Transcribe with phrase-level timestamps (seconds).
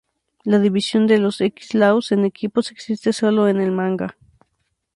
[0.45, 4.17] La división de los X-Laws en equipos existe solo en el manga.